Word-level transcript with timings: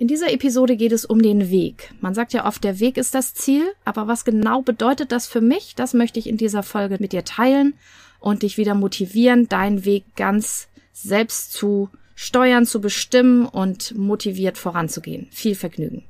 In 0.00 0.08
dieser 0.08 0.32
Episode 0.32 0.78
geht 0.78 0.92
es 0.92 1.04
um 1.04 1.20
den 1.20 1.50
Weg. 1.50 1.92
Man 2.00 2.14
sagt 2.14 2.32
ja 2.32 2.46
oft, 2.46 2.64
der 2.64 2.80
Weg 2.80 2.96
ist 2.96 3.14
das 3.14 3.34
Ziel, 3.34 3.70
aber 3.84 4.08
was 4.08 4.24
genau 4.24 4.62
bedeutet 4.62 5.12
das 5.12 5.26
für 5.26 5.42
mich? 5.42 5.74
Das 5.74 5.92
möchte 5.92 6.18
ich 6.18 6.26
in 6.26 6.38
dieser 6.38 6.62
Folge 6.62 6.96
mit 6.98 7.12
dir 7.12 7.22
teilen 7.22 7.74
und 8.18 8.40
dich 8.40 8.56
wieder 8.56 8.74
motivieren, 8.74 9.50
deinen 9.50 9.84
Weg 9.84 10.04
ganz 10.16 10.68
selbst 10.94 11.52
zu 11.52 11.90
steuern, 12.14 12.64
zu 12.64 12.80
bestimmen 12.80 13.44
und 13.44 13.94
motiviert 13.94 14.56
voranzugehen. 14.56 15.28
Viel 15.32 15.54
Vergnügen. 15.54 16.06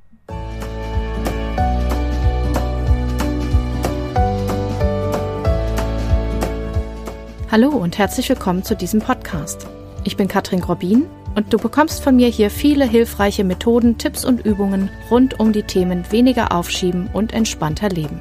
Hallo 7.50 7.70
und 7.70 7.98
herzlich 7.98 8.28
willkommen 8.28 8.62
zu 8.62 8.76
diesem 8.76 9.00
Podcast. 9.00 9.66
Ich 10.02 10.16
bin 10.16 10.28
Katrin 10.28 10.62
Grobin 10.62 11.06
und 11.34 11.52
du 11.52 11.58
bekommst 11.58 12.02
von 12.02 12.16
mir 12.16 12.28
hier 12.28 12.50
viele 12.50 12.86
hilfreiche 12.88 13.44
Methoden, 13.44 13.98
Tipps 13.98 14.24
und 14.24 14.46
Übungen 14.46 14.88
rund 15.10 15.38
um 15.38 15.52
die 15.52 15.62
Themen 15.62 16.10
weniger 16.10 16.52
aufschieben 16.52 17.10
und 17.12 17.34
entspannter 17.34 17.90
leben. 17.90 18.20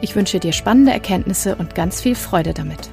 Ich 0.00 0.16
wünsche 0.16 0.40
dir 0.40 0.52
spannende 0.52 0.92
Erkenntnisse 0.92 1.56
und 1.56 1.74
ganz 1.74 2.00
viel 2.00 2.14
Freude 2.14 2.54
damit. 2.54 2.88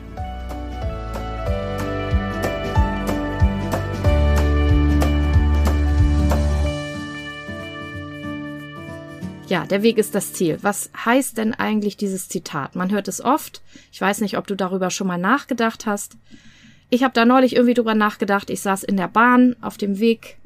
Ja, 9.48 9.66
der 9.66 9.84
Weg 9.84 10.00
ist 10.00 10.16
das 10.16 10.34
Ziel. 10.34 10.58
Was 10.64 10.90
heißt 11.06 11.38
denn 11.38 11.54
eigentlich 11.54 11.96
dieses 11.96 12.28
Zitat? 12.28 12.76
Man 12.76 12.92
hört 12.92 13.08
es 13.08 13.24
oft. 13.24 13.62
Ich 13.94 14.02
weiß 14.02 14.20
nicht, 14.20 14.38
ob 14.38 14.48
du 14.48 14.56
darüber 14.56 14.90
schon 14.90 15.08
mal 15.08 15.20
nachgedacht 15.20 15.86
hast. 15.86 16.18
Ich 16.90 17.04
habe 17.04 17.14
da 17.14 17.26
neulich 17.26 17.56
irgendwie 17.56 17.74
drüber 17.74 17.96
nachgedacht. 17.96 18.50
Ich 18.50 18.62
saß 18.62 18.84
in 18.84 18.98
der 18.98 19.08
Bahn 19.08 19.56
auf 19.62 19.78
dem 19.78 20.00
Weg 20.00 20.38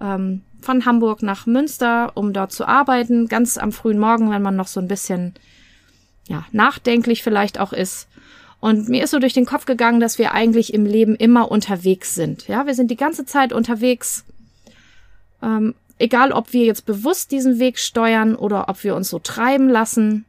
ähm, 0.00 0.42
von 0.60 0.84
Hamburg 0.86 1.22
nach 1.22 1.46
Münster, 1.46 2.12
um 2.14 2.32
dort 2.32 2.52
zu 2.52 2.66
arbeiten, 2.66 3.28
ganz 3.28 3.58
am 3.58 3.72
frühen 3.72 3.98
Morgen, 3.98 4.30
wenn 4.30 4.42
man 4.42 4.56
noch 4.56 4.66
so 4.66 4.80
ein 4.80 4.88
bisschen 4.88 5.34
ja, 6.28 6.44
nachdenklich 6.52 7.22
vielleicht 7.22 7.60
auch 7.60 7.72
ist. 7.72 8.08
Und 8.60 8.88
mir 8.88 9.04
ist 9.04 9.10
so 9.10 9.18
durch 9.18 9.34
den 9.34 9.44
Kopf 9.44 9.66
gegangen, 9.66 10.00
dass 10.00 10.18
wir 10.18 10.32
eigentlich 10.32 10.72
im 10.72 10.86
Leben 10.86 11.16
immer 11.16 11.50
unterwegs 11.50 12.14
sind. 12.14 12.48
Ja, 12.48 12.66
wir 12.66 12.74
sind 12.74 12.90
die 12.90 12.96
ganze 12.96 13.26
Zeit 13.26 13.52
unterwegs. 13.52 14.24
Ähm, 15.42 15.74
egal, 15.98 16.32
ob 16.32 16.54
wir 16.54 16.64
jetzt 16.64 16.86
bewusst 16.86 17.30
diesen 17.30 17.58
Weg 17.58 17.78
steuern 17.78 18.34
oder 18.34 18.70
ob 18.70 18.82
wir 18.82 18.96
uns 18.96 19.10
so 19.10 19.18
treiben 19.18 19.68
lassen. 19.68 20.24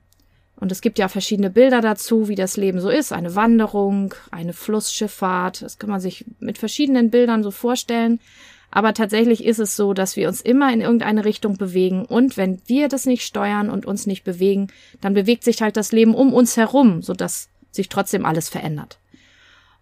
Und 0.58 0.72
es 0.72 0.82
gibt 0.82 1.00
ja 1.00 1.08
verschiedene 1.08 1.50
Bilder 1.50 1.82
dazu, 1.82 2.28
wie 2.30 2.36
das 2.36 2.56
Leben 2.56 2.80
so 2.80 2.90
ist. 2.90 3.12
Eine 3.12 3.36
Wanderung, 3.36 4.14
eine 4.32 4.54
Flussschifffahrt. 4.54 5.62
Das 5.62 5.80
kann 5.80 5.90
man 5.90 6.00
sich 6.00 6.26
mit 6.40 6.58
verschiedenen 6.58 7.10
Bildern 7.10 7.44
so 7.44 7.52
vorstellen. 7.52 8.20
Aber 8.72 8.94
tatsächlich 8.94 9.46
ist 9.46 9.60
es 9.60 9.76
so, 9.76 9.94
dass 9.94 10.16
wir 10.16 10.28
uns 10.28 10.42
immer 10.42 10.72
in 10.72 10.82
irgendeine 10.82 11.26
Richtung 11.26 11.58
bewegen. 11.58 12.06
Und 12.06 12.38
wenn 12.38 12.62
wir 12.68 12.88
das 12.88 13.06
nicht 13.06 13.24
steuern 13.26 13.70
und 13.70 13.86
uns 13.86 14.06
nicht 14.06 14.24
bewegen, 14.24 14.68
dann 15.02 15.14
bewegt 15.14 15.44
sich 15.44 15.62
halt 15.62 15.78
das 15.78 15.92
Leben 15.92 16.16
um 16.16 16.34
uns 16.34 16.58
herum, 16.58 17.02
sodass 17.02 17.50
sich 17.72 17.90
trotzdem 17.90 18.26
alles 18.26 18.50
verändert. 18.50 19.00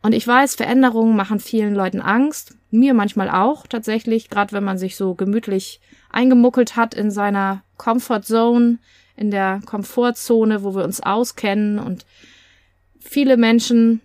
Und 0.01 0.13
ich 0.13 0.27
weiß, 0.27 0.55
Veränderungen 0.55 1.15
machen 1.15 1.39
vielen 1.39 1.75
Leuten 1.75 2.01
Angst. 2.01 2.55
Mir 2.71 2.93
manchmal 2.93 3.29
auch, 3.29 3.67
tatsächlich. 3.67 4.29
Gerade 4.29 4.51
wenn 4.51 4.63
man 4.63 4.77
sich 4.77 4.95
so 4.95 5.15
gemütlich 5.15 5.79
eingemuckelt 6.11 6.75
hat 6.75 6.93
in 6.93 7.09
seiner 7.09 7.63
Comfort 7.77 8.21
Zone, 8.23 8.79
in 9.15 9.31
der 9.31 9.61
Komfortzone, 9.65 10.63
wo 10.63 10.75
wir 10.75 10.83
uns 10.83 11.01
auskennen 11.01 11.79
und 11.79 12.05
viele 12.99 13.37
Menschen, 13.37 14.01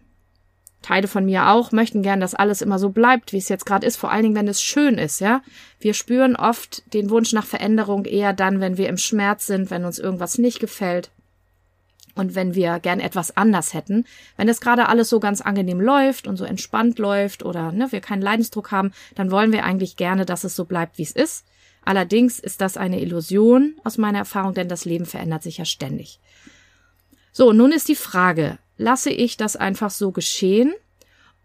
Teile 0.83 1.09
von 1.09 1.25
mir 1.25 1.49
auch, 1.49 1.73
möchten 1.73 2.03
gern, 2.03 2.21
dass 2.21 2.35
alles 2.35 2.63
immer 2.63 2.79
so 2.79 2.91
bleibt, 2.91 3.33
wie 3.33 3.39
es 3.39 3.49
jetzt 3.49 3.67
gerade 3.67 3.87
ist, 3.87 3.97
vor 3.97 4.13
allen 4.13 4.23
Dingen, 4.23 4.35
wenn 4.37 4.49
es 4.49 4.63
schön 4.63 4.97
ist, 4.97 5.21
ja. 5.21 5.43
Wir 5.81 5.93
spüren 5.93 6.37
oft 6.37 6.83
den 6.95 7.11
Wunsch 7.11 7.33
nach 7.33 7.47
Veränderung 7.47 8.05
eher 8.05 8.33
dann, 8.33 8.61
wenn 8.61 8.77
wir 8.77 8.89
im 8.89 8.97
Schmerz 8.97 9.47
sind, 9.47 9.71
wenn 9.71 9.85
uns 9.85 9.99
irgendwas 9.99 10.39
nicht 10.39 10.61
gefällt 10.61 11.11
und 12.15 12.35
wenn 12.35 12.55
wir 12.55 12.79
gern 12.81 13.01
etwas 13.01 13.37
anders 13.37 13.75
hätten. 13.75 14.05
Wenn 14.37 14.49
es 14.49 14.61
gerade 14.61 14.89
alles 14.89 15.09
so 15.09 15.21
ganz 15.21 15.41
angenehm 15.41 15.81
läuft 15.81 16.27
und 16.27 16.37
so 16.37 16.45
entspannt 16.45 16.99
läuft 16.99 17.45
oder 17.45 17.73
ne, 17.73 17.91
wir 17.91 18.01
keinen 18.01 18.23
Leidensdruck 18.23 18.71
haben, 18.71 18.93
dann 19.15 19.31
wollen 19.31 19.53
wir 19.53 19.65
eigentlich 19.65 19.97
gerne, 19.97 20.27
dass 20.27 20.45
es 20.45 20.55
so 20.55 20.65
bleibt, 20.65 20.99
wie 20.99 21.03
es 21.03 21.13
ist. 21.13 21.45
Allerdings 21.89 22.39
ist 22.39 22.61
das 22.61 22.77
eine 22.77 23.01
Illusion 23.01 23.75
aus 23.83 23.97
meiner 23.97 24.19
Erfahrung, 24.19 24.53
denn 24.53 24.69
das 24.69 24.85
Leben 24.85 25.07
verändert 25.07 25.43
sich 25.43 25.57
ja 25.57 25.65
ständig. 25.65 26.21
So, 27.33 27.55
nun 27.55 27.73
ist 27.73 27.89
die 27.89 27.95
Frage, 27.95 28.59
lasse 28.77 29.09
ich 29.09 29.39
das 29.39 29.57
einfach 29.57 29.89
so 29.89 30.11
geschehen 30.11 30.75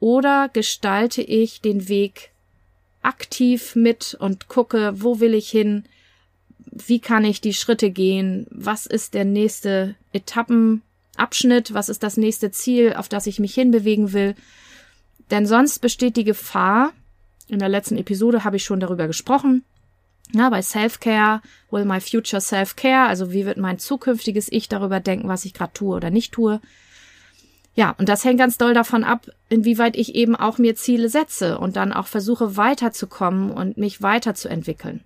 oder 0.02 0.50
gestalte 0.50 1.22
ich 1.22 1.62
den 1.62 1.88
Weg 1.88 2.32
aktiv 3.02 3.78
mit 3.78 4.18
und 4.20 4.50
gucke, 4.50 5.02
wo 5.02 5.22
will 5.22 5.34
ich 5.34 5.50
hin, 5.50 5.86
wie 6.66 7.00
kann 7.00 7.24
ich 7.24 7.40
die 7.40 7.54
Schritte 7.54 7.90
gehen, 7.90 8.46
was 8.50 8.86
ist 8.86 9.14
der 9.14 9.24
nächste 9.24 9.96
Etappenabschnitt, 10.12 11.74
was 11.74 11.88
ist 11.88 12.04
das 12.04 12.18
nächste 12.18 12.52
Ziel, 12.52 12.96
auf 12.96 13.08
das 13.08 13.28
ich 13.28 13.40
mich 13.40 13.54
hinbewegen 13.54 14.12
will. 14.12 14.36
Denn 15.32 15.46
sonst 15.46 15.80
besteht 15.80 16.18
die 16.18 16.26
Gefahr, 16.26 16.92
in 17.48 17.60
der 17.60 17.70
letzten 17.70 17.98
Episode 17.98 18.44
habe 18.44 18.58
ich 18.58 18.66
schon 18.66 18.82
darüber 18.82 19.08
gesprochen, 19.08 19.64
ja, 20.34 20.50
bei 20.50 20.62
Self-Care, 20.62 21.42
will 21.70 21.86
my 21.86 22.02
future 22.02 22.42
Self-Care, 22.42 23.08
also 23.08 23.32
wie 23.32 23.46
wird 23.46 23.58
mein 23.58 23.80
zukünftiges 23.80 24.52
Ich 24.52 24.68
darüber 24.68 25.00
denken, 25.00 25.28
was 25.28 25.46
ich 25.46 25.54
gerade 25.54 25.74
tue 25.74 25.96
oder 25.96 26.10
nicht 26.10 26.34
tue. 26.34 26.60
Ja, 27.76 27.96
und 27.98 28.10
das 28.10 28.24
hängt 28.24 28.40
ganz 28.40 28.58
doll 28.58 28.74
davon 28.74 29.04
ab, 29.04 29.28
inwieweit 29.50 29.96
ich 29.96 30.16
eben 30.16 30.36
auch 30.36 30.58
mir 30.58 30.76
Ziele 30.76 31.10
setze 31.10 31.58
und 31.58 31.76
dann 31.76 31.94
auch 31.94 32.08
versuche 32.08 32.58
weiterzukommen 32.58 33.52
und 33.52 33.78
mich 33.78 34.02
weiterzuentwickeln. 34.02 35.04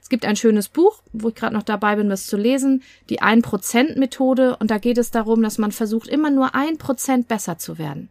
Es 0.00 0.08
gibt 0.08 0.24
ein 0.24 0.36
schönes 0.36 0.68
Buch, 0.68 1.00
wo 1.12 1.28
ich 1.28 1.34
gerade 1.36 1.54
noch 1.54 1.62
dabei 1.62 1.94
bin, 1.96 2.08
das 2.08 2.26
zu 2.26 2.36
lesen, 2.36 2.82
die 3.08 3.22
1%-Methode, 3.22 4.56
und 4.56 4.70
da 4.70 4.78
geht 4.78 4.98
es 4.98 5.12
darum, 5.12 5.42
dass 5.42 5.58
man 5.58 5.70
versucht, 5.70 6.08
immer 6.08 6.30
nur 6.30 6.56
ein 6.56 6.76
Prozent 6.76 7.28
besser 7.28 7.58
zu 7.58 7.78
werden. 7.78 8.10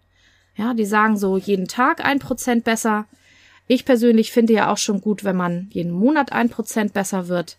Ja, 0.56 0.74
die 0.74 0.86
sagen 0.86 1.18
so 1.18 1.38
jeden 1.38 1.68
Tag 1.68 2.04
ein 2.04 2.20
Prozent 2.20 2.64
besser, 2.64 3.08
ich 3.72 3.86
persönlich 3.86 4.34
finde 4.34 4.52
ja 4.52 4.70
auch 4.70 4.78
schon 4.78 5.00
gut, 5.00 5.24
wenn 5.24 5.38
man 5.38 5.68
jeden 5.72 5.92
Monat 5.92 6.34
ein 6.34 6.50
Prozent 6.50 6.92
besser 6.92 7.30
wird. 7.30 7.58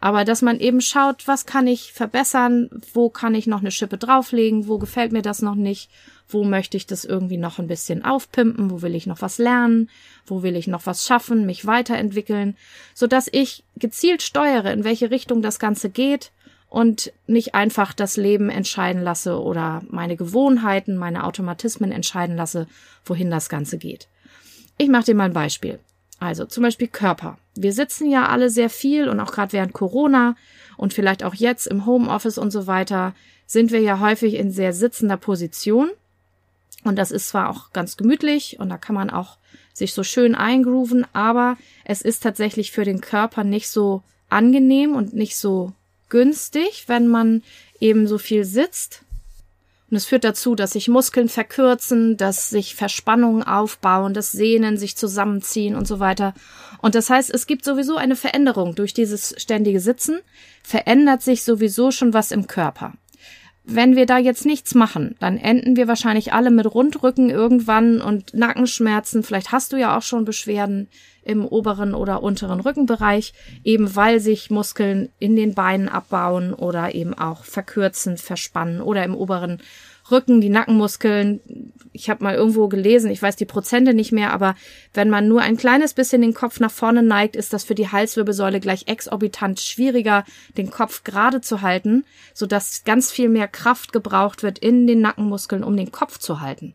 Aber 0.00 0.24
dass 0.24 0.42
man 0.42 0.58
eben 0.58 0.80
schaut, 0.80 1.28
was 1.28 1.46
kann 1.46 1.68
ich 1.68 1.92
verbessern, 1.92 2.68
wo 2.92 3.10
kann 3.10 3.36
ich 3.36 3.46
noch 3.46 3.60
eine 3.60 3.70
Schippe 3.70 3.96
drauflegen, 3.96 4.66
wo 4.66 4.78
gefällt 4.78 5.12
mir 5.12 5.22
das 5.22 5.40
noch 5.40 5.54
nicht, 5.54 5.88
wo 6.28 6.42
möchte 6.42 6.76
ich 6.76 6.88
das 6.88 7.04
irgendwie 7.04 7.36
noch 7.36 7.60
ein 7.60 7.68
bisschen 7.68 8.04
aufpimpen, 8.04 8.72
wo 8.72 8.82
will 8.82 8.96
ich 8.96 9.06
noch 9.06 9.22
was 9.22 9.38
lernen, 9.38 9.88
wo 10.26 10.42
will 10.42 10.56
ich 10.56 10.66
noch 10.66 10.84
was 10.86 11.06
schaffen, 11.06 11.46
mich 11.46 11.64
weiterentwickeln, 11.64 12.56
so 12.92 13.06
dass 13.06 13.28
ich 13.30 13.62
gezielt 13.76 14.22
steuere, 14.22 14.72
in 14.72 14.82
welche 14.82 15.12
Richtung 15.12 15.42
das 15.42 15.60
Ganze 15.60 15.90
geht 15.90 16.32
und 16.70 17.12
nicht 17.28 17.54
einfach 17.54 17.92
das 17.92 18.16
Leben 18.16 18.50
entscheiden 18.50 19.02
lasse 19.02 19.40
oder 19.40 19.82
meine 19.90 20.16
Gewohnheiten, 20.16 20.96
meine 20.96 21.22
Automatismen 21.22 21.92
entscheiden 21.92 22.36
lasse, 22.36 22.66
wohin 23.04 23.30
das 23.30 23.48
Ganze 23.48 23.78
geht. 23.78 24.08
Ich 24.78 24.88
mache 24.88 25.04
dir 25.04 25.14
mal 25.14 25.24
ein 25.24 25.32
Beispiel. 25.32 25.78
Also 26.18 26.44
zum 26.44 26.62
Beispiel 26.62 26.88
Körper. 26.88 27.38
Wir 27.54 27.72
sitzen 27.72 28.10
ja 28.10 28.28
alle 28.28 28.48
sehr 28.48 28.70
viel 28.70 29.08
und 29.08 29.20
auch 29.20 29.32
gerade 29.32 29.52
während 29.52 29.72
Corona 29.72 30.36
und 30.76 30.94
vielleicht 30.94 31.24
auch 31.24 31.34
jetzt 31.34 31.66
im 31.66 31.84
Homeoffice 31.84 32.38
und 32.38 32.50
so 32.50 32.66
weiter 32.66 33.14
sind 33.46 33.72
wir 33.72 33.80
ja 33.80 34.00
häufig 34.00 34.34
in 34.34 34.50
sehr 34.50 34.72
sitzender 34.72 35.16
Position. 35.16 35.90
Und 36.84 36.96
das 36.96 37.10
ist 37.10 37.28
zwar 37.28 37.50
auch 37.50 37.72
ganz 37.72 37.96
gemütlich 37.96 38.58
und 38.60 38.68
da 38.68 38.78
kann 38.78 38.94
man 38.94 39.10
auch 39.10 39.36
sich 39.72 39.94
so 39.94 40.04
schön 40.04 40.34
eingrooven, 40.34 41.06
aber 41.12 41.56
es 41.84 42.02
ist 42.02 42.22
tatsächlich 42.22 42.72
für 42.72 42.84
den 42.84 43.00
Körper 43.00 43.44
nicht 43.44 43.68
so 43.68 44.02
angenehm 44.28 44.94
und 44.94 45.14
nicht 45.14 45.36
so 45.36 45.72
günstig, 46.08 46.84
wenn 46.88 47.08
man 47.08 47.42
eben 47.80 48.06
so 48.06 48.18
viel 48.18 48.44
sitzt 48.44 49.02
und 49.92 49.96
es 49.96 50.06
führt 50.06 50.24
dazu, 50.24 50.54
dass 50.54 50.70
sich 50.70 50.88
Muskeln 50.88 51.28
verkürzen, 51.28 52.16
dass 52.16 52.48
sich 52.48 52.74
Verspannungen 52.74 53.42
aufbauen, 53.42 54.14
dass 54.14 54.32
Sehnen 54.32 54.78
sich 54.78 54.96
zusammenziehen 54.96 55.76
und 55.76 55.86
so 55.86 56.00
weiter. 56.00 56.32
Und 56.80 56.94
das 56.94 57.10
heißt, 57.10 57.28
es 57.28 57.46
gibt 57.46 57.62
sowieso 57.62 57.96
eine 57.96 58.16
Veränderung 58.16 58.74
durch 58.74 58.94
dieses 58.94 59.34
ständige 59.36 59.80
Sitzen, 59.80 60.20
verändert 60.62 61.20
sich 61.20 61.44
sowieso 61.44 61.90
schon 61.90 62.14
was 62.14 62.30
im 62.30 62.46
Körper. 62.46 62.94
Wenn 63.64 63.94
wir 63.94 64.06
da 64.06 64.16
jetzt 64.16 64.46
nichts 64.46 64.74
machen, 64.74 65.14
dann 65.20 65.36
enden 65.36 65.76
wir 65.76 65.88
wahrscheinlich 65.88 66.32
alle 66.32 66.50
mit 66.50 66.74
Rundrücken 66.74 67.28
irgendwann 67.28 68.00
und 68.00 68.32
Nackenschmerzen. 68.32 69.22
Vielleicht 69.22 69.52
hast 69.52 69.74
du 69.74 69.76
ja 69.76 69.94
auch 69.94 70.02
schon 70.02 70.24
Beschwerden 70.24 70.88
im 71.24 71.46
oberen 71.46 71.94
oder 71.94 72.22
unteren 72.22 72.60
Rückenbereich, 72.60 73.32
eben 73.64 73.94
weil 73.94 74.20
sich 74.20 74.50
Muskeln 74.50 75.10
in 75.18 75.36
den 75.36 75.54
Beinen 75.54 75.88
abbauen 75.88 76.54
oder 76.54 76.94
eben 76.94 77.14
auch 77.14 77.44
verkürzen, 77.44 78.16
verspannen 78.16 78.80
oder 78.80 79.04
im 79.04 79.14
oberen 79.14 79.60
Rücken, 80.10 80.40
die 80.40 80.48
Nackenmuskeln. 80.48 81.40
Ich 81.92 82.10
habe 82.10 82.24
mal 82.24 82.34
irgendwo 82.34 82.68
gelesen, 82.68 83.10
ich 83.10 83.22
weiß 83.22 83.36
die 83.36 83.44
Prozente 83.44 83.94
nicht 83.94 84.12
mehr, 84.12 84.32
aber 84.32 84.56
wenn 84.94 85.10
man 85.10 85.28
nur 85.28 85.42
ein 85.42 85.56
kleines 85.56 85.94
bisschen 85.94 86.22
den 86.22 86.34
Kopf 86.34 86.58
nach 86.58 86.70
vorne 86.70 87.02
neigt, 87.02 87.36
ist 87.36 87.52
das 87.52 87.64
für 87.64 87.74
die 87.74 87.88
Halswirbelsäule 87.88 88.60
gleich 88.60 88.88
exorbitant 88.88 89.60
schwieriger, 89.60 90.24
den 90.56 90.70
Kopf 90.70 91.04
gerade 91.04 91.40
zu 91.40 91.62
halten, 91.62 92.04
sodass 92.34 92.84
ganz 92.84 93.12
viel 93.12 93.28
mehr 93.28 93.48
Kraft 93.48 93.92
gebraucht 93.92 94.42
wird 94.42 94.58
in 94.58 94.86
den 94.86 95.00
Nackenmuskeln, 95.00 95.62
um 95.62 95.76
den 95.76 95.92
Kopf 95.92 96.18
zu 96.18 96.40
halten. 96.40 96.74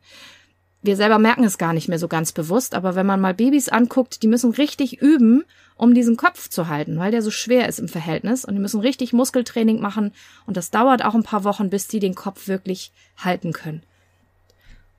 Wir 0.81 0.95
selber 0.95 1.19
merken 1.19 1.43
es 1.43 1.57
gar 1.57 1.73
nicht 1.73 1.87
mehr 1.87 1.99
so 1.99 2.07
ganz 2.07 2.31
bewusst, 2.31 2.75
aber 2.75 2.95
wenn 2.95 3.05
man 3.05 3.19
mal 3.19 3.33
Babys 3.33 3.69
anguckt, 3.69 4.21
die 4.21 4.27
müssen 4.27 4.51
richtig 4.51 5.01
üben, 5.01 5.43
um 5.75 5.93
diesen 5.93 6.17
Kopf 6.17 6.49
zu 6.49 6.67
halten, 6.67 6.97
weil 6.99 7.11
der 7.11 7.21
so 7.21 7.31
schwer 7.31 7.67
ist 7.67 7.79
im 7.79 7.87
Verhältnis 7.87 8.45
und 8.45 8.53
die 8.53 8.61
müssen 8.61 8.79
richtig 8.79 9.13
Muskeltraining 9.13 9.79
machen 9.79 10.13
und 10.45 10.57
das 10.57 10.71
dauert 10.71 11.03
auch 11.03 11.15
ein 11.15 11.23
paar 11.23 11.43
Wochen, 11.43 11.69
bis 11.69 11.87
die 11.87 11.99
den 11.99 12.15
Kopf 12.15 12.47
wirklich 12.47 12.91
halten 13.17 13.53
können. 13.53 13.83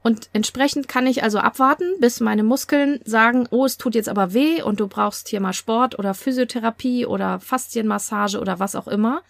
Und 0.02 0.30
entsprechend 0.32 0.88
kann 0.88 1.06
ich 1.06 1.22
also 1.22 1.38
abwarten, 1.38 1.98
bis 2.00 2.20
meine 2.20 2.44
Muskeln 2.44 3.00
sagen, 3.04 3.46
oh, 3.50 3.64
es 3.64 3.78
tut 3.78 3.94
jetzt 3.94 4.08
aber 4.08 4.32
weh 4.32 4.62
und 4.62 4.80
du 4.80 4.86
brauchst 4.86 5.28
hier 5.28 5.40
mal 5.40 5.52
Sport 5.52 5.98
oder 5.98 6.14
Physiotherapie 6.14 7.04
oder 7.04 7.40
Faszienmassage 7.40 8.40
oder 8.40 8.60
was 8.60 8.76
auch 8.76 8.86
immer. 8.86 9.22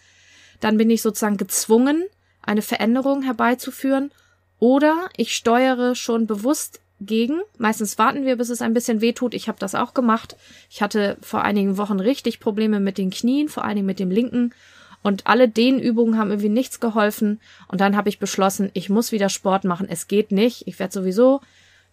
Dann 0.59 0.77
bin 0.77 0.89
ich 0.89 1.01
sozusagen 1.01 1.37
gezwungen, 1.37 2.03
eine 2.43 2.61
Veränderung 2.61 3.23
herbeizuführen 3.23 4.11
oder 4.59 5.09
ich 5.15 5.35
steuere 5.35 5.95
schon 5.95 6.27
bewusst 6.27 6.81
gegen. 7.01 7.41
Meistens 7.57 7.97
warten 7.97 8.25
wir, 8.25 8.35
bis 8.35 8.49
es 8.49 8.61
ein 8.61 8.73
bisschen 8.73 9.01
weh 9.01 9.13
tut. 9.13 9.33
Ich 9.33 9.47
habe 9.47 9.59
das 9.59 9.75
auch 9.75 9.93
gemacht. 9.93 10.35
Ich 10.69 10.81
hatte 10.81 11.17
vor 11.21 11.43
einigen 11.43 11.77
Wochen 11.77 11.99
richtig 11.99 12.39
Probleme 12.39 12.79
mit 12.79 12.97
den 12.97 13.09
Knien, 13.09 13.49
vor 13.49 13.63
allen 13.63 13.75
Dingen 13.75 13.87
mit 13.87 13.99
dem 13.99 14.11
linken. 14.11 14.53
Und 15.01 15.27
alle 15.27 15.47
Dehnübungen 15.47 16.17
haben 16.17 16.29
irgendwie 16.29 16.49
nichts 16.49 16.81
geholfen. 16.81 17.39
Und 17.69 17.79
dann 17.79 17.95
habe 17.95 18.09
ich 18.09 18.19
beschlossen, 18.19 18.69
ich 18.73 18.89
muss 18.89 19.13
wieder 19.13 19.29
Sport 19.29 19.63
machen. 19.63 19.87
Es 19.89 20.07
geht 20.07 20.31
nicht. 20.31 20.67
Ich 20.67 20.77
werde 20.77 20.93
sowieso 20.93 21.39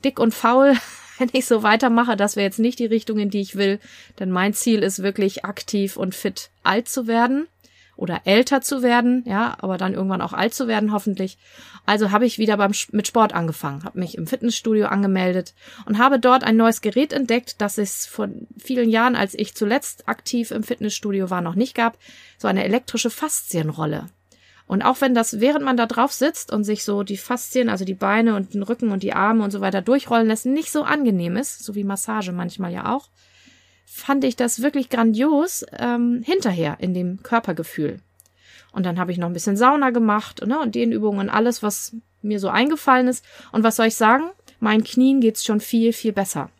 dick 0.05 0.19
und 0.19 0.35
faul, 0.35 0.75
wenn 1.19 1.31
ich 1.33 1.47
so 1.47 1.63
weitermache. 1.63 2.17
Das 2.17 2.35
wäre 2.35 2.47
jetzt 2.47 2.59
nicht 2.59 2.81
die 2.81 2.87
Richtung, 2.87 3.19
in 3.19 3.31
die 3.31 3.41
ich 3.41 3.55
will. 3.55 3.79
Denn 4.19 4.33
mein 4.33 4.55
Ziel 4.55 4.83
ist 4.83 5.05
wirklich 5.05 5.45
aktiv 5.45 5.97
und 5.97 6.17
fit 6.17 6.51
alt 6.65 6.89
zu 6.89 7.07
werden 7.07 7.47
oder 7.97 8.23
älter 8.25 8.61
zu 8.61 8.83
werden, 8.83 9.25
ja, 9.27 9.57
aber 9.61 9.79
dann 9.79 9.95
irgendwann 9.95 10.21
auch 10.21 10.33
alt 10.33 10.55
zu 10.55 10.69
werden, 10.69 10.93
hoffentlich. 10.93 11.39
Also 11.87 12.11
habe 12.11 12.27
ich 12.27 12.39
wieder 12.39 12.57
beim, 12.57 12.73
mit 12.93 13.07
Sport 13.07 13.33
angefangen, 13.33 13.85
habe 13.85 13.99
mich 13.99 14.17
im 14.17 14.27
Fitnessstudio 14.27 14.87
angemeldet 14.87 15.55
und 15.87 15.99
habe 15.99 16.19
dort 16.19 16.45
ein 16.45 16.57
neues 16.57 16.81
Gerät 16.81 17.13
entdeckt, 17.13 17.61
das 17.61 17.79
es 17.79 18.07
vor 18.07 18.29
vielen 18.59 18.91
Jahren, 18.91 19.17
als 19.17 19.35
ich 19.35 19.55
zuletzt 19.55 20.09
aktiv 20.09 20.51
im 20.51 20.63
Fitnessstudio 20.63 21.31
war, 21.31 21.41
noch 21.41 21.55
nicht 21.55 21.75
gab, 21.75 21.97
so 22.39 22.49
eine 22.49 22.65
elektrische 22.65 23.11
Faszienrolle. 23.11 24.09
Und 24.67 24.83
auch 24.83 25.01
wenn 25.01 25.15
das, 25.15 25.41
während 25.41 25.65
man 25.65 25.77
da 25.77 25.87
drauf 25.87 26.13
sitzt 26.13 26.53
und 26.53 26.65
sich 26.65 26.83
so 26.83 27.05
die 27.05 27.17
Faszien, 27.17 27.69
also 27.69 27.85
die 27.85 27.95
Beine 27.95 28.35
und 28.35 28.55
den 28.55 28.65
Rücken 28.65 28.91
und 28.91 29.05
die 29.05 29.13
Arme 29.13 29.45
und 29.45 29.53
so 29.53 29.61
weiter 29.61 29.81
durchrollen 29.81 30.27
lässt, 30.27 30.45
nicht 30.45 30.73
so 30.73 30.83
angenehm 30.83 31.37
ist, 31.37 31.65
so 31.65 31.77
wie 31.77 31.85
Massage 31.85 32.33
manchmal 32.33 32.73
ja 32.73 32.93
auch, 32.93 33.09
fand 33.87 34.25
ich 34.25 34.37
das 34.37 34.61
wirklich 34.61 34.91
grandios 34.91 35.65
ähm, 35.79 36.23
hinterher 36.25 36.77
in 36.81 36.93
dem 36.93 37.23
Körpergefühl. 37.23 38.01
Und 38.73 38.85
dann 38.85 38.99
habe 38.99 39.13
ich 39.13 39.17
noch 39.17 39.29
ein 39.29 39.33
bisschen 39.33 39.57
Sauna 39.57 39.91
gemacht 39.91 40.47
ne, 40.47 40.61
und 40.61 40.75
Dehnübungen 40.75 41.21
und 41.21 41.31
alles, 41.31 41.63
was 41.63 41.97
mir 42.21 42.41
so 42.41 42.49
eingefallen 42.49 43.09
ist. 43.09 43.25
Und 43.53 43.63
was 43.63 43.77
soll 43.77 43.87
ich 43.87 43.97
sagen? 43.97 44.25
Meinen 44.61 44.85
Knien 44.85 45.21
geht's 45.21 45.45
schon 45.45 45.61
viel, 45.61 45.95
viel 45.95 46.13
besser. 46.13 46.51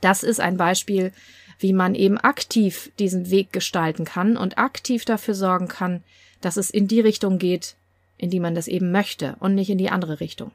Das 0.00 0.22
ist 0.22 0.38
ein 0.38 0.56
Beispiel, 0.56 1.12
wie 1.58 1.72
man 1.72 1.94
eben 1.94 2.18
aktiv 2.18 2.92
diesen 2.98 3.30
Weg 3.30 3.52
gestalten 3.52 4.04
kann 4.04 4.36
und 4.36 4.58
aktiv 4.58 5.04
dafür 5.04 5.34
sorgen 5.34 5.68
kann, 5.68 6.04
dass 6.40 6.56
es 6.56 6.70
in 6.70 6.86
die 6.86 7.00
Richtung 7.00 7.38
geht, 7.38 7.76
in 8.18 8.30
die 8.30 8.40
man 8.40 8.54
das 8.54 8.68
eben 8.68 8.92
möchte 8.92 9.36
und 9.40 9.54
nicht 9.54 9.70
in 9.70 9.78
die 9.78 9.90
andere 9.90 10.20
Richtung. 10.20 10.52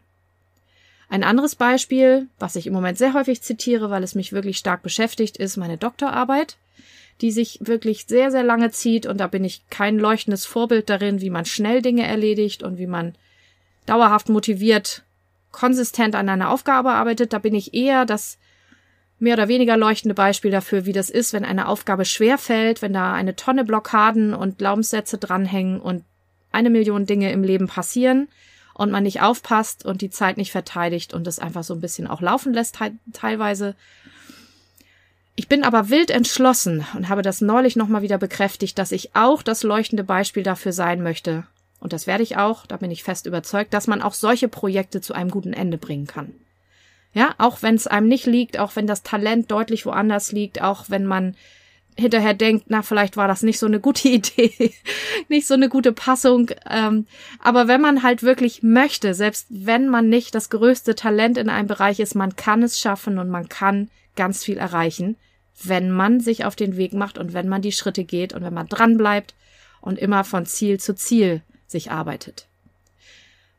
Ein 1.12 1.26
anderes 1.26 1.56
Beispiel, 1.56 2.28
was 2.40 2.56
ich 2.56 2.68
im 2.68 2.72
Moment 2.72 2.98
sehr 2.98 3.14
häufig 3.14 3.42
zitiere, 3.42 3.90
weil 3.90 4.02
es 4.02 4.16
mich 4.16 4.32
wirklich 4.32 4.58
stark 4.58 4.82
beschäftigt, 4.82 5.36
ist 5.36 5.58
meine 5.58 5.76
Doktorarbeit, 5.76 6.56
die 7.20 7.34
sich 7.34 7.60
wirklich 7.62 8.06
sehr, 8.08 8.32
sehr 8.32 8.44
lange 8.44 8.72
zieht 8.72 9.06
und 9.06 9.18
da 9.18 9.28
bin 9.28 9.44
ich 9.44 9.62
kein 9.70 10.00
leuchtendes 10.00 10.46
Vorbild 10.46 10.90
darin, 10.90 11.20
wie 11.20 11.30
man 11.30 11.44
schnell 11.44 11.82
Dinge 11.82 12.08
erledigt 12.08 12.64
und 12.64 12.78
wie 12.78 12.88
man 12.88 13.14
dauerhaft 13.86 14.30
motiviert, 14.30 15.04
konsistent 15.52 16.16
an 16.16 16.30
einer 16.30 16.50
Aufgabe 16.50 16.92
arbeitet. 16.92 17.34
Da 17.34 17.40
bin 17.40 17.56
ich 17.56 17.74
eher 17.74 18.06
das 18.06 18.38
mehr 19.20 19.34
oder 19.34 19.50
weniger 19.50 19.76
leuchtende 19.76 20.16
Beispiel 20.16 20.52
dafür, 20.52 20.86
wie 20.86 20.94
das 20.94 21.10
ist, 21.10 21.34
wenn 21.34 21.44
eine 21.44 21.68
Aufgabe 21.68 22.06
schwer 22.06 22.38
fällt, 22.38 22.82
wenn 22.82 22.94
da 22.94 23.12
eine 23.12 23.36
Tonne 23.36 23.66
Blockaden 23.66 24.34
und 24.34 24.60
Glaubenssätze 24.60 25.18
dranhängen 25.18 25.82
und 25.82 26.06
eine 26.54 26.70
Million 26.70 27.06
Dinge 27.06 27.34
im 27.34 27.44
Leben 27.44 27.68
passieren 27.68 28.30
und 28.82 28.90
man 28.90 29.04
nicht 29.04 29.22
aufpasst 29.22 29.86
und 29.86 30.02
die 30.02 30.10
Zeit 30.10 30.38
nicht 30.38 30.52
verteidigt 30.52 31.14
und 31.14 31.28
es 31.28 31.38
einfach 31.38 31.64
so 31.64 31.76
ein 31.76 31.82
bisschen 31.82 32.08
auch 32.08 32.20
laufen 32.20 32.52
lässt 32.52 32.80
teilweise. 33.14 33.76
Ich 35.36 35.48
bin 35.48 35.64
aber 35.64 35.90
wild 35.90 36.10
entschlossen 36.10 36.84
und 36.96 37.08
habe 37.08 37.22
das 37.22 37.42
neulich 37.42 37.76
nochmal 37.76 38.02
wieder 38.02 38.18
bekräftigt, 38.18 38.80
dass 38.80 38.92
ich 38.92 39.16
auch 39.16 39.44
das 39.44 39.62
leuchtende 39.62 40.04
Beispiel 40.04 40.42
dafür 40.42 40.74
sein 40.74 41.04
möchte. 41.04 41.46
Und 41.80 41.94
das 41.94 42.08
werde 42.08 42.24
ich 42.24 42.38
auch, 42.38 42.66
da 42.66 42.78
bin 42.78 42.90
ich 42.90 43.04
fest 43.04 43.28
überzeugt, 43.28 43.72
dass 43.76 43.86
man 43.86 44.02
auch 44.02 44.16
solche 44.16 44.48
Projekte 44.48 45.00
zu 45.00 45.14
einem 45.14 45.30
guten 45.30 45.54
Ende 45.54 45.78
bringen 45.78 46.08
kann. 46.08 46.34
Ja, 47.14 47.36
auch 47.38 47.62
wenn 47.62 47.76
es 47.76 47.86
einem 47.86 48.08
nicht 48.08 48.26
liegt, 48.26 48.58
auch 48.58 48.76
wenn 48.76 48.88
das 48.88 49.04
Talent 49.04 49.52
deutlich 49.52 49.86
woanders 49.86 50.32
liegt, 50.32 50.60
auch 50.60 50.86
wenn 50.88 51.06
man 51.06 51.36
hinterher 51.98 52.34
denkt, 52.34 52.66
na, 52.68 52.82
vielleicht 52.82 53.18
war 53.18 53.28
das 53.28 53.44
nicht 53.44 53.60
so 53.60 53.66
eine 53.66 53.80
gute 53.80 54.08
Idee, 54.10 54.74
nicht 55.30 55.48
so 55.48 55.54
eine 55.54 55.70
gute 55.70 55.92
Passung. 55.92 56.50
Ähm, 56.70 57.06
aber 57.40 57.68
wenn 57.68 57.82
man 57.82 58.04
halt 58.04 58.24
wirklich 58.24 58.64
möchte, 58.64 59.14
selbst 59.14 59.48
wenn 59.50 59.90
man 59.90 60.10
nicht 60.10 60.36
das 60.36 60.50
größte 60.50 60.96
Talent 60.96 61.38
in 61.38 61.50
einem 61.50 61.68
Bereich 61.68 62.00
ist, 62.00 62.16
man 62.16 62.36
kann 62.36 62.64
es 62.64 62.80
schaffen 62.80 63.18
und 63.18 63.30
man 63.30 63.50
kann 63.50 63.90
ganz 64.16 64.44
viel 64.44 64.58
erreichen, 64.58 65.18
wenn 65.64 65.92
man 65.92 66.20
sich 66.20 66.46
auf 66.46 66.56
den 66.56 66.78
Weg 66.78 66.94
macht 66.94 67.18
und 67.18 67.34
wenn 67.34 67.48
man 67.48 67.62
die 67.62 67.72
Schritte 67.72 68.04
geht 68.04 68.34
und 68.34 68.44
wenn 68.44 68.54
man 68.54 68.68
dran 68.68 68.98
bleibt 68.98 69.36
und 69.80 70.00
immer 70.00 70.24
von 70.24 70.46
Ziel 70.46 70.80
zu 70.80 70.96
Ziel 70.96 71.42
sich 71.68 71.92
arbeitet. 71.92 72.48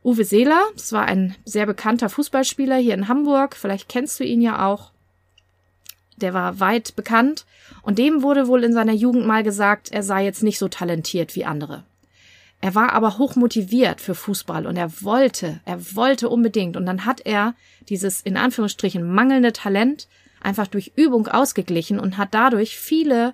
Uwe 0.03 0.25
Seeler, 0.25 0.61
das 0.75 0.91
war 0.91 1.05
ein 1.05 1.35
sehr 1.45 1.65
bekannter 1.65 2.09
Fußballspieler 2.09 2.75
hier 2.75 2.93
in 2.93 3.07
Hamburg, 3.07 3.55
vielleicht 3.55 3.87
kennst 3.87 4.19
du 4.19 4.25
ihn 4.25 4.41
ja 4.41 4.65
auch 4.67 4.91
der 6.17 6.33
war 6.33 6.59
weit 6.59 6.95
bekannt 6.95 7.45
und 7.81 7.99
dem 7.99 8.21
wurde 8.21 8.47
wohl 8.47 8.63
in 8.63 8.73
seiner 8.73 8.93
Jugend 8.93 9.25
mal 9.25 9.43
gesagt, 9.43 9.91
er 9.91 10.03
sei 10.03 10.23
jetzt 10.23 10.43
nicht 10.43 10.59
so 10.59 10.67
talentiert 10.67 11.35
wie 11.35 11.45
andere. 11.45 11.83
Er 12.61 12.75
war 12.75 12.93
aber 12.93 13.17
hoch 13.17 13.35
motiviert 13.35 13.99
für 13.99 14.15
Fußball 14.15 14.65
und 14.65 14.77
er 14.77 15.01
wollte, 15.01 15.59
er 15.65 15.95
wollte 15.95 16.29
unbedingt 16.29 16.77
und 16.77 16.85
dann 16.85 17.05
hat 17.05 17.21
er 17.25 17.55
dieses 17.89 18.21
in 18.21 18.37
Anführungsstrichen 18.37 19.05
mangelnde 19.05 19.51
Talent 19.51 20.07
einfach 20.41 20.67
durch 20.67 20.93
Übung 20.95 21.27
ausgeglichen 21.27 21.99
und 21.99 22.17
hat 22.17 22.29
dadurch 22.31 22.77
viele 22.77 23.33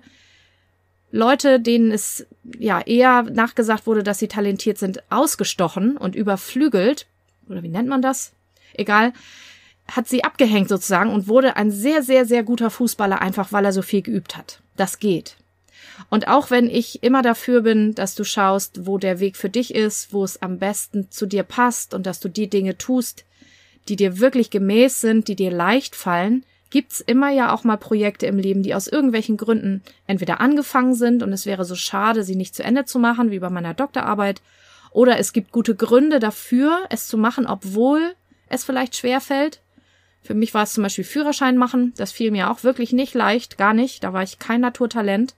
Leute, 1.12 1.60
denen 1.60 1.90
es 1.90 2.26
ja 2.58 2.80
eher 2.80 3.22
nachgesagt 3.22 3.86
wurde, 3.86 4.02
dass 4.02 4.18
sie 4.18 4.28
talentiert 4.28 4.78
sind, 4.78 5.02
ausgestochen 5.10 5.96
und 5.96 6.14
überflügelt, 6.14 7.06
oder 7.48 7.62
wie 7.62 7.68
nennt 7.68 7.88
man 7.88 8.02
das? 8.02 8.32
Egal, 8.74 9.12
hat 9.90 10.08
sie 10.08 10.24
abgehängt 10.24 10.68
sozusagen 10.68 11.12
und 11.12 11.28
wurde 11.28 11.56
ein 11.56 11.70
sehr, 11.70 12.02
sehr, 12.02 12.24
sehr 12.24 12.42
guter 12.42 12.70
Fußballer, 12.70 13.20
einfach 13.20 13.52
weil 13.52 13.64
er 13.64 13.72
so 13.72 13.82
viel 13.82 14.02
geübt 14.02 14.36
hat. 14.36 14.60
Das 14.76 14.98
geht. 14.98 15.36
Und 16.08 16.28
auch 16.28 16.50
wenn 16.50 16.68
ich 16.68 17.02
immer 17.02 17.22
dafür 17.22 17.62
bin, 17.62 17.94
dass 17.94 18.14
du 18.14 18.24
schaust, 18.24 18.86
wo 18.86 18.98
der 18.98 19.20
Weg 19.20 19.36
für 19.36 19.50
dich 19.50 19.74
ist, 19.74 20.12
wo 20.12 20.24
es 20.24 20.40
am 20.40 20.58
besten 20.58 21.10
zu 21.10 21.26
dir 21.26 21.42
passt 21.42 21.94
und 21.94 22.06
dass 22.06 22.20
du 22.20 22.28
die 22.28 22.48
Dinge 22.48 22.78
tust, 22.78 23.24
die 23.88 23.96
dir 23.96 24.18
wirklich 24.18 24.50
gemäß 24.50 25.00
sind, 25.00 25.28
die 25.28 25.36
dir 25.36 25.50
leicht 25.50 25.94
fallen, 25.94 26.44
gibt's 26.70 27.00
immer 27.00 27.30
ja 27.30 27.52
auch 27.52 27.64
mal 27.64 27.76
Projekte 27.76 28.26
im 28.26 28.38
Leben, 28.38 28.62
die 28.62 28.74
aus 28.74 28.86
irgendwelchen 28.86 29.36
Gründen 29.36 29.82
entweder 30.06 30.40
angefangen 30.40 30.94
sind 30.94 31.22
und 31.22 31.32
es 31.32 31.44
wäre 31.44 31.64
so 31.64 31.74
schade, 31.74 32.22
sie 32.22 32.36
nicht 32.36 32.54
zu 32.54 32.62
Ende 32.62 32.84
zu 32.84 32.98
machen, 32.98 33.30
wie 33.30 33.40
bei 33.40 33.50
meiner 33.50 33.74
Doktorarbeit, 33.74 34.40
oder 34.92 35.18
es 35.18 35.32
gibt 35.32 35.52
gute 35.52 35.74
Gründe 35.74 36.18
dafür, 36.18 36.80
es 36.90 37.06
zu 37.06 37.16
machen, 37.16 37.46
obwohl 37.46 38.14
es 38.48 38.64
vielleicht 38.64 38.96
schwer 38.96 39.20
fällt. 39.20 39.60
Für 40.22 40.34
mich 40.34 40.54
war 40.54 40.64
es 40.64 40.74
zum 40.74 40.82
Beispiel 40.82 41.04
Führerschein 41.04 41.56
machen. 41.56 41.92
Das 41.96 42.12
fiel 42.12 42.30
mir 42.30 42.50
auch 42.50 42.62
wirklich 42.62 42.92
nicht 42.92 43.14
leicht, 43.14 43.58
gar 43.58 43.74
nicht. 43.74 44.04
Da 44.04 44.12
war 44.12 44.22
ich 44.22 44.38
kein 44.38 44.60
Naturtalent. 44.60 45.34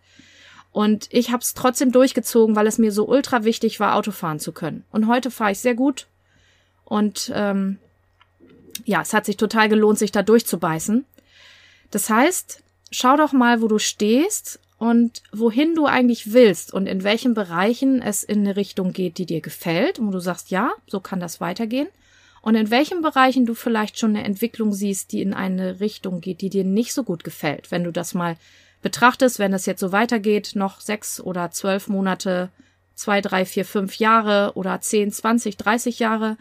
Und 0.72 1.08
ich 1.10 1.30
habe 1.30 1.42
es 1.42 1.54
trotzdem 1.54 1.92
durchgezogen, 1.92 2.56
weil 2.56 2.66
es 2.66 2.78
mir 2.78 2.92
so 2.92 3.06
ultra 3.06 3.44
wichtig 3.44 3.78
war, 3.78 3.94
Auto 3.94 4.10
fahren 4.10 4.40
zu 4.40 4.52
können. 4.52 4.84
Und 4.90 5.06
heute 5.06 5.30
fahre 5.30 5.52
ich 5.52 5.60
sehr 5.60 5.74
gut. 5.74 6.06
Und 6.84 7.30
ähm, 7.34 7.78
ja, 8.84 9.02
es 9.02 9.12
hat 9.12 9.26
sich 9.26 9.36
total 9.36 9.68
gelohnt, 9.68 9.98
sich 9.98 10.12
da 10.12 10.22
durchzubeißen. 10.22 11.04
Das 11.90 12.08
heißt, 12.10 12.62
schau 12.90 13.16
doch 13.16 13.32
mal, 13.32 13.60
wo 13.60 13.68
du 13.68 13.78
stehst 13.78 14.60
und 14.78 15.22
wohin 15.32 15.74
du 15.74 15.86
eigentlich 15.86 16.32
willst 16.32 16.72
und 16.72 16.86
in 16.86 17.04
welchen 17.04 17.34
Bereichen 17.34 18.02
es 18.02 18.24
in 18.24 18.40
eine 18.40 18.56
Richtung 18.56 18.92
geht, 18.92 19.18
die 19.18 19.26
dir 19.26 19.42
gefällt 19.42 19.98
und 19.98 20.08
wo 20.08 20.10
du 20.10 20.20
sagst, 20.20 20.50
ja, 20.50 20.72
so 20.86 21.00
kann 21.00 21.20
das 21.20 21.40
weitergehen 21.40 21.88
und 22.42 22.56
in 22.56 22.70
welchen 22.70 23.00
Bereichen 23.00 23.46
du 23.46 23.54
vielleicht 23.54 23.98
schon 23.98 24.10
eine 24.10 24.24
Entwicklung 24.24 24.72
siehst, 24.72 25.12
die 25.12 25.22
in 25.22 25.32
eine 25.32 25.80
Richtung 25.80 26.20
geht, 26.20 26.40
die 26.42 26.50
dir 26.50 26.64
nicht 26.64 26.92
so 26.92 27.04
gut 27.04 27.24
gefällt. 27.24 27.70
Wenn 27.70 27.84
du 27.84 27.92
das 27.92 28.12
mal 28.12 28.36
betrachtest, 28.82 29.38
wenn 29.38 29.54
es 29.54 29.64
jetzt 29.64 29.80
so 29.80 29.92
weitergeht, 29.92 30.52
noch 30.54 30.80
sechs 30.80 31.20
oder 31.20 31.52
zwölf 31.52 31.88
Monate, 31.88 32.50
zwei, 32.94 33.20
drei, 33.20 33.44
vier, 33.46 33.64
fünf 33.64 33.96
Jahre 33.96 34.52
oder 34.54 34.80
zehn, 34.80 35.12
zwanzig, 35.12 35.56
dreißig 35.56 36.00
Jahre, 36.00 36.36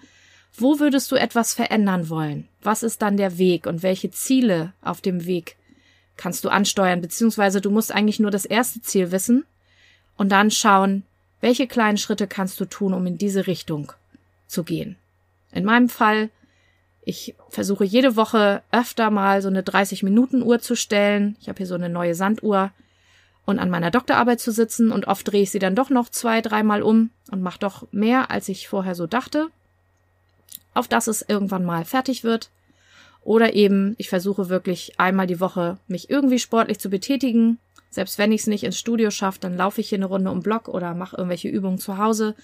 wo 0.58 0.80
würdest 0.80 1.12
du 1.12 1.16
etwas 1.16 1.54
verändern 1.54 2.10
wollen? 2.10 2.48
Was 2.62 2.84
ist 2.84 3.02
dann 3.02 3.16
der 3.16 3.38
Weg 3.38 3.68
und 3.68 3.84
welche 3.84 4.12
Ziele 4.12 4.74
auf 4.82 5.02
dem 5.02 5.26
Weg 5.26 5.56
kannst 6.18 6.44
du 6.44 6.50
ansteuern? 6.50 7.00
Beziehungsweise 7.00 7.62
du 7.62 7.70
musst 7.70 7.92
eigentlich 7.92 8.20
nur 8.20 8.32
das 8.32 8.46
erste 8.46 8.82
Ziel 8.82 9.12
wissen 9.12 9.46
und 10.18 10.30
dann 10.32 10.52
schauen, 10.52 11.04
welche 11.40 11.68
kleinen 11.68 11.98
Schritte 11.98 12.28
kannst 12.28 12.60
du 12.60 12.66
tun, 12.66 12.94
um 12.94 13.06
in 13.06 13.18
diese 13.18 13.48
Richtung 13.48 13.94
zu 14.48 14.64
gehen. 14.64 14.98
In 15.52 15.66
meinem 15.66 15.90
Fall 15.90 16.30
Ich 17.04 17.36
versuche 17.50 17.84
jede 17.84 18.16
Woche 18.16 18.62
öfter 18.72 19.10
mal 19.10 19.42
so 19.42 19.48
eine 19.48 19.64
30-Minuten-Uhr 19.64 20.60
zu 20.60 20.76
stellen. 20.76 21.36
Ich 21.42 21.50
habe 21.50 21.58
hier 21.58 21.66
so 21.66 21.76
eine 21.76 21.90
neue 21.90 22.14
Sanduhr 22.14 22.72
und 23.46 23.60
an 23.60 23.70
meiner 23.70 23.92
Doktorarbeit 23.92 24.40
zu 24.40 24.52
sitzen 24.52 24.92
und 24.92 25.08
oft 25.08 25.30
drehe 25.30 25.42
ich 25.42 25.52
sie 25.52 25.60
dann 25.60 25.76
doch 25.76 25.90
noch 25.90 26.10
zwei, 26.10 26.42
dreimal 26.42 26.84
um 26.84 27.10
und 27.32 27.42
mache 27.42 27.60
doch 27.60 27.88
mehr, 27.92 28.30
als 28.30 28.50
ich 28.50 28.68
vorher 28.68 28.96
so 28.96 29.08
dachte, 29.08 29.48
auf 30.74 30.88
dass 30.88 31.08
es 31.08 31.26
irgendwann 31.28 31.66
mal 31.66 31.86
fertig 31.86 32.24
wird. 32.24 32.50
Oder 33.24 33.54
eben, 33.54 33.96
ich 33.98 34.10
versuche 34.10 34.50
wirklich 34.50 35.00
einmal 35.00 35.28
die 35.28 35.40
Woche 35.40 35.78
mich 35.88 36.10
irgendwie 36.10 36.40
sportlich 36.40 36.80
zu 36.80 36.90
betätigen. 36.90 37.60
Selbst 37.90 38.18
wenn 38.18 38.32
ich 38.32 38.42
es 38.42 38.48
nicht 38.48 38.64
ins 38.64 38.80
Studio 38.80 39.12
schaffe, 39.12 39.40
dann 39.42 39.58
laufe 39.58 39.82
ich 39.82 39.90
hier 39.90 39.98
eine 39.98 40.06
Runde 40.06 40.32
um 40.32 40.42
Block 40.42 40.68
oder 40.68 40.94
mache 40.94 41.18
irgendwelche 41.18 41.50
Übungen 41.50 41.78
zu 41.78 41.98
Hause, 41.98 42.36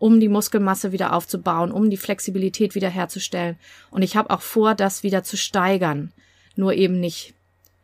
um 0.00 0.18
die 0.18 0.28
Muskelmasse 0.28 0.90
wieder 0.90 1.12
aufzubauen, 1.12 1.70
um 1.70 1.90
die 1.90 1.98
Flexibilität 1.98 2.74
wiederherzustellen. 2.74 3.56
Und 3.90 4.02
ich 4.02 4.16
habe 4.16 4.30
auch 4.30 4.40
vor, 4.40 4.74
das 4.74 5.04
wieder 5.04 5.22
zu 5.22 5.36
steigern. 5.36 6.10
Nur 6.56 6.72
eben 6.72 6.98
nicht 6.98 7.34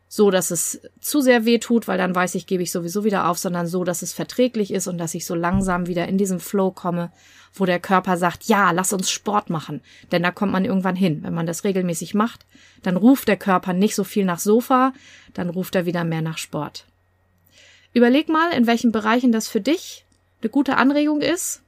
so, 0.08 0.30
dass 0.30 0.50
es 0.50 0.80
zu 1.00 1.20
sehr 1.20 1.44
weh 1.44 1.58
tut, 1.58 1.88
weil 1.88 1.98
dann 1.98 2.14
weiß 2.14 2.34
ich, 2.36 2.46
gebe 2.46 2.62
ich 2.62 2.72
sowieso 2.72 3.04
wieder 3.04 3.28
auf, 3.28 3.38
sondern 3.38 3.66
so, 3.66 3.84
dass 3.84 4.00
es 4.00 4.14
verträglich 4.14 4.72
ist 4.72 4.86
und 4.86 4.96
dass 4.98 5.14
ich 5.14 5.26
so 5.26 5.34
langsam 5.34 5.88
wieder 5.88 6.08
in 6.08 6.16
diesen 6.16 6.40
Flow 6.40 6.70
komme, 6.70 7.12
wo 7.52 7.66
der 7.66 7.80
Körper 7.80 8.16
sagt, 8.16 8.44
ja, 8.44 8.70
lass 8.70 8.94
uns 8.94 9.10
Sport 9.10 9.50
machen. 9.50 9.82
Denn 10.10 10.22
da 10.22 10.30
kommt 10.30 10.52
man 10.52 10.64
irgendwann 10.64 10.96
hin. 10.96 11.22
Wenn 11.22 11.34
man 11.34 11.46
das 11.46 11.64
regelmäßig 11.64 12.14
macht, 12.14 12.46
dann 12.82 12.96
ruft 12.96 13.28
der 13.28 13.36
Körper 13.36 13.74
nicht 13.74 13.94
so 13.94 14.04
viel 14.04 14.24
nach 14.24 14.38
Sofa, 14.38 14.94
dann 15.34 15.50
ruft 15.50 15.74
er 15.74 15.84
wieder 15.84 16.04
mehr 16.04 16.22
nach 16.22 16.38
Sport. 16.38 16.86
Überleg 17.92 18.30
mal, 18.30 18.52
in 18.52 18.66
welchen 18.66 18.92
Bereichen 18.92 19.32
das 19.32 19.48
für 19.48 19.60
dich 19.60 20.06
eine 20.40 20.50
gute 20.50 20.78
Anregung 20.78 21.20
ist. 21.20 21.62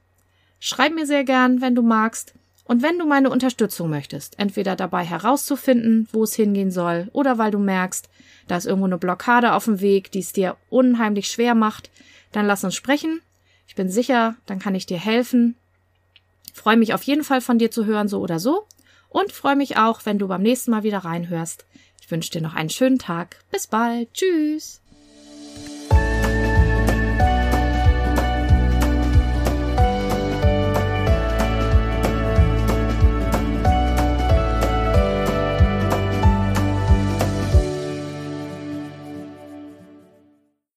Schreib 0.59 0.93
mir 0.93 1.05
sehr 1.05 1.23
gern, 1.23 1.61
wenn 1.61 1.75
du 1.75 1.81
magst. 1.81 2.33
Und 2.65 2.83
wenn 2.83 2.99
du 2.99 3.05
meine 3.05 3.31
Unterstützung 3.31 3.89
möchtest, 3.89 4.37
entweder 4.37 4.75
dabei 4.75 5.03
herauszufinden, 5.03 6.07
wo 6.11 6.23
es 6.23 6.35
hingehen 6.35 6.69
soll, 6.69 7.09
oder 7.13 7.37
weil 7.39 7.49
du 7.49 7.57
merkst, 7.57 8.09
da 8.47 8.57
ist 8.57 8.65
irgendwo 8.65 8.85
eine 8.85 8.97
Blockade 8.97 9.53
auf 9.53 9.65
dem 9.65 9.81
Weg, 9.81 10.11
die 10.11 10.19
es 10.19 10.33
dir 10.33 10.55
unheimlich 10.69 11.31
schwer 11.31 11.55
macht, 11.55 11.89
dann 12.31 12.45
lass 12.45 12.63
uns 12.63 12.75
sprechen. 12.75 13.21
Ich 13.67 13.75
bin 13.75 13.89
sicher, 13.89 14.35
dann 14.45 14.59
kann 14.59 14.75
ich 14.75 14.85
dir 14.85 14.99
helfen. 14.99 15.55
Freue 16.53 16.77
mich 16.77 16.93
auf 16.93 17.03
jeden 17.03 17.23
Fall 17.23 17.41
von 17.41 17.57
dir 17.57 17.71
zu 17.71 17.85
hören, 17.85 18.07
so 18.07 18.19
oder 18.19 18.39
so. 18.39 18.65
Und 19.09 19.31
freue 19.31 19.55
mich 19.55 19.77
auch, 19.77 20.05
wenn 20.05 20.19
du 20.19 20.27
beim 20.27 20.43
nächsten 20.43 20.71
Mal 20.71 20.83
wieder 20.83 20.99
reinhörst. 20.99 21.65
Ich 22.01 22.11
wünsche 22.11 22.31
dir 22.31 22.41
noch 22.41 22.53
einen 22.53 22.69
schönen 22.69 22.99
Tag. 22.99 23.37
Bis 23.51 23.67
bald. 23.67 24.13
Tschüss. 24.13 24.81